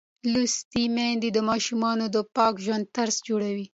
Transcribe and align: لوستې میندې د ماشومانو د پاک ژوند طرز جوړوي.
لوستې 0.31 0.83
میندې 0.95 1.29
د 1.33 1.39
ماشومانو 1.49 2.05
د 2.15 2.17
پاک 2.35 2.53
ژوند 2.65 2.85
طرز 2.95 3.15
جوړوي. 3.27 3.65